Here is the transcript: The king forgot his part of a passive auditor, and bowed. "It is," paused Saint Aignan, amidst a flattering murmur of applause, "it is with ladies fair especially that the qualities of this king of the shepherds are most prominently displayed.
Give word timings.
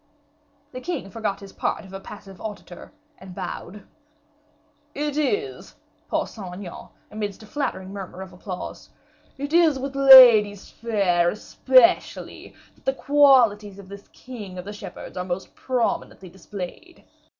The 0.71 0.81
king 0.81 1.11
forgot 1.11 1.41
his 1.41 1.53
part 1.53 1.85
of 1.85 1.93
a 1.93 1.99
passive 1.99 2.41
auditor, 2.41 2.91
and 3.19 3.35
bowed. 3.35 3.85
"It 4.95 5.15
is," 5.15 5.75
paused 6.07 6.33
Saint 6.33 6.51
Aignan, 6.55 6.87
amidst 7.11 7.43
a 7.43 7.45
flattering 7.45 7.93
murmur 7.93 8.23
of 8.23 8.33
applause, 8.33 8.89
"it 9.37 9.53
is 9.53 9.77
with 9.77 9.95
ladies 9.95 10.67
fair 10.71 11.29
especially 11.29 12.55
that 12.73 12.85
the 12.85 12.93
qualities 12.95 13.77
of 13.77 13.89
this 13.89 14.07
king 14.07 14.57
of 14.57 14.65
the 14.65 14.73
shepherds 14.73 15.17
are 15.17 15.23
most 15.23 15.53
prominently 15.53 16.29
displayed. 16.29 17.05